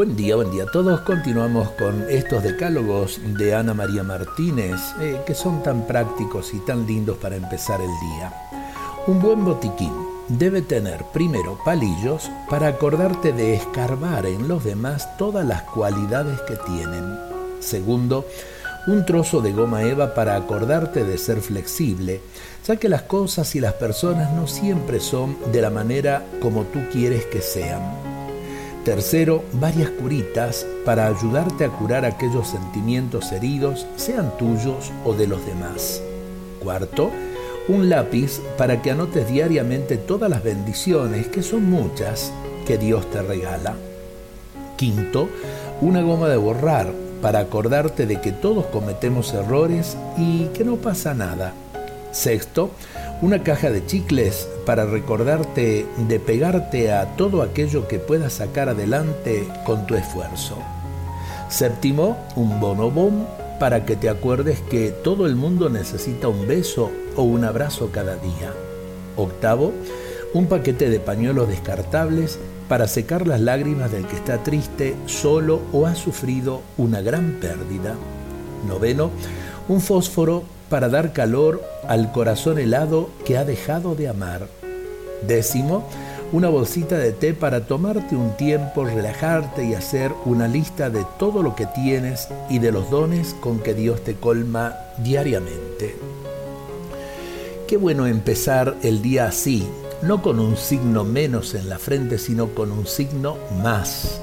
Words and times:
Buen 0.00 0.16
día, 0.16 0.34
buen 0.34 0.50
día 0.50 0.62
a 0.62 0.70
todos. 0.72 1.02
Continuamos 1.02 1.72
con 1.72 2.06
estos 2.08 2.42
decálogos 2.42 3.20
de 3.36 3.54
Ana 3.54 3.74
María 3.74 4.02
Martínez, 4.02 4.80
eh, 4.98 5.20
que 5.26 5.34
son 5.34 5.62
tan 5.62 5.86
prácticos 5.86 6.54
y 6.54 6.58
tan 6.60 6.86
lindos 6.86 7.18
para 7.18 7.36
empezar 7.36 7.82
el 7.82 7.90
día. 8.08 8.32
Un 9.06 9.20
buen 9.20 9.44
botiquín 9.44 9.92
debe 10.26 10.62
tener 10.62 11.04
primero 11.12 11.58
palillos 11.66 12.30
para 12.48 12.68
acordarte 12.68 13.34
de 13.34 13.52
escarbar 13.52 14.24
en 14.24 14.48
los 14.48 14.64
demás 14.64 15.18
todas 15.18 15.44
las 15.44 15.64
cualidades 15.64 16.40
que 16.48 16.56
tienen. 16.56 17.18
Segundo, 17.60 18.24
un 18.86 19.04
trozo 19.04 19.42
de 19.42 19.52
goma 19.52 19.82
eva 19.82 20.14
para 20.14 20.34
acordarte 20.34 21.04
de 21.04 21.18
ser 21.18 21.42
flexible, 21.42 22.22
ya 22.66 22.76
que 22.76 22.88
las 22.88 23.02
cosas 23.02 23.54
y 23.54 23.60
las 23.60 23.74
personas 23.74 24.32
no 24.32 24.46
siempre 24.46 24.98
son 24.98 25.36
de 25.52 25.60
la 25.60 25.68
manera 25.68 26.24
como 26.40 26.62
tú 26.62 26.78
quieres 26.90 27.26
que 27.26 27.42
sean. 27.42 28.09
Tercero, 28.84 29.44
varias 29.52 29.90
curitas 29.90 30.66
para 30.86 31.06
ayudarte 31.06 31.66
a 31.66 31.68
curar 31.68 32.06
aquellos 32.06 32.48
sentimientos 32.48 33.30
heridos, 33.30 33.86
sean 33.96 34.36
tuyos 34.38 34.90
o 35.04 35.12
de 35.12 35.26
los 35.26 35.44
demás. 35.44 36.02
Cuarto, 36.62 37.10
un 37.68 37.90
lápiz 37.90 38.40
para 38.56 38.80
que 38.80 38.90
anotes 38.90 39.28
diariamente 39.28 39.98
todas 39.98 40.30
las 40.30 40.42
bendiciones, 40.42 41.28
que 41.28 41.42
son 41.42 41.68
muchas, 41.70 42.32
que 42.66 42.78
Dios 42.78 43.08
te 43.10 43.20
regala. 43.20 43.74
Quinto, 44.76 45.28
una 45.82 46.00
goma 46.00 46.28
de 46.28 46.38
borrar 46.38 46.90
para 47.20 47.40
acordarte 47.40 48.06
de 48.06 48.20
que 48.22 48.32
todos 48.32 48.64
cometemos 48.66 49.34
errores 49.34 49.98
y 50.16 50.46
que 50.54 50.64
no 50.64 50.76
pasa 50.76 51.12
nada. 51.12 51.52
Sexto, 52.12 52.70
una 53.22 53.42
caja 53.42 53.70
de 53.70 53.84
chicles 53.84 54.48
para 54.64 54.86
recordarte 54.86 55.86
de 56.08 56.20
pegarte 56.20 56.90
a 56.92 57.16
todo 57.16 57.42
aquello 57.42 57.86
que 57.86 57.98
puedas 57.98 58.34
sacar 58.34 58.70
adelante 58.70 59.46
con 59.64 59.86
tu 59.86 59.94
esfuerzo. 59.94 60.56
Séptimo, 61.50 62.16
un 62.36 62.60
bonobón 62.60 63.26
para 63.58 63.84
que 63.84 63.96
te 63.96 64.08
acuerdes 64.08 64.60
que 64.60 64.90
todo 64.90 65.26
el 65.26 65.36
mundo 65.36 65.68
necesita 65.68 66.28
un 66.28 66.46
beso 66.46 66.90
o 67.14 67.22
un 67.22 67.44
abrazo 67.44 67.90
cada 67.92 68.16
día. 68.16 68.54
Octavo, 69.16 69.72
un 70.32 70.46
paquete 70.46 70.88
de 70.88 71.00
pañuelos 71.00 71.48
descartables 71.48 72.38
para 72.68 72.88
secar 72.88 73.26
las 73.26 73.40
lágrimas 73.40 73.92
del 73.92 74.06
que 74.06 74.16
está 74.16 74.42
triste, 74.42 74.94
solo 75.04 75.60
o 75.72 75.86
ha 75.86 75.94
sufrido 75.94 76.62
una 76.78 77.02
gran 77.02 77.32
pérdida. 77.40 77.96
Noveno, 78.66 79.10
un 79.68 79.80
fósforo 79.80 80.44
para 80.70 80.88
dar 80.88 81.12
calor 81.12 81.62
al 81.86 82.12
corazón 82.12 82.58
helado 82.58 83.10
que 83.26 83.36
ha 83.36 83.44
dejado 83.44 83.94
de 83.94 84.08
amar. 84.08 84.46
Décimo, 85.26 85.84
una 86.32 86.48
bolsita 86.48 86.96
de 86.96 87.12
té 87.12 87.34
para 87.34 87.66
tomarte 87.66 88.14
un 88.14 88.36
tiempo, 88.36 88.84
relajarte 88.84 89.64
y 89.64 89.74
hacer 89.74 90.12
una 90.24 90.46
lista 90.48 90.88
de 90.88 91.04
todo 91.18 91.42
lo 91.42 91.56
que 91.56 91.66
tienes 91.66 92.28
y 92.48 92.60
de 92.60 92.72
los 92.72 92.88
dones 92.88 93.34
con 93.40 93.58
que 93.58 93.74
Dios 93.74 94.02
te 94.02 94.14
colma 94.14 94.76
diariamente. 94.98 95.96
Qué 97.66 97.76
bueno 97.76 98.06
empezar 98.06 98.76
el 98.82 99.02
día 99.02 99.26
así, 99.26 99.68
no 100.02 100.22
con 100.22 100.38
un 100.38 100.56
signo 100.56 101.04
menos 101.04 101.54
en 101.54 101.68
la 101.68 101.78
frente, 101.78 102.16
sino 102.18 102.54
con 102.54 102.70
un 102.70 102.86
signo 102.86 103.36
más. 103.62 104.20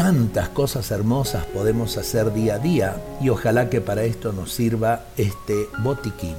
Tantas 0.00 0.48
cosas 0.48 0.90
hermosas 0.92 1.44
podemos 1.44 1.98
hacer 1.98 2.32
día 2.32 2.54
a 2.54 2.58
día 2.58 2.96
y 3.20 3.28
ojalá 3.28 3.68
que 3.68 3.82
para 3.82 4.02
esto 4.04 4.32
nos 4.32 4.50
sirva 4.50 5.04
este 5.18 5.68
botiquín. 5.82 6.36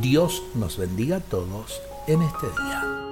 Dios 0.00 0.42
nos 0.56 0.78
bendiga 0.78 1.18
a 1.18 1.20
todos 1.20 1.80
en 2.08 2.22
este 2.22 2.48
día. 2.48 3.03